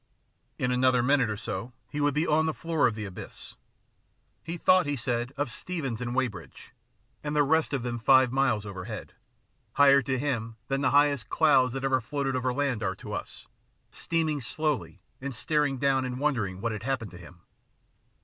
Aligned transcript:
In 0.57 0.71
another 0.71 1.03
minute 1.03 1.29
or 1.29 1.37
so 1.37 1.73
he 1.91 2.01
would 2.01 2.15
be 2.15 2.25
on 2.25 2.47
the 2.47 2.55
floor 2.55 2.87
of 2.87 2.95
the 2.95 3.05
abyss. 3.05 3.53
He 4.43 4.57
thought, 4.57 4.87
he 4.87 4.95
said, 4.95 5.31
of 5.37 5.51
Steevens 5.51 6.01
and 6.01 6.15
Weybridge 6.15 6.73
and 7.23 7.35
the 7.35 7.43
rest 7.43 7.71
of 7.71 7.83
them 7.83 7.99
five 7.99 8.31
miles 8.31 8.65
overhead, 8.65 9.13
higher 9.73 10.01
to 10.01 10.17
him 10.17 10.55
than 10.69 10.81
the 10.81 10.87
very 10.89 11.09
highest 11.09 11.29
clouds 11.29 11.73
that 11.73 11.83
ever 11.83 12.01
floated 12.01 12.35
over 12.35 12.51
land 12.51 12.81
are 12.81 12.95
to 12.95 13.13
us, 13.13 13.45
steaming 13.91 14.41
slowly 14.41 15.03
and 15.21 15.35
staring 15.35 15.77
down 15.77 16.03
and 16.03 16.19
wondering 16.19 16.61
what 16.61 16.71
had 16.71 16.81
happened 16.81 17.11
to 17.11 17.19
him. 17.19 17.41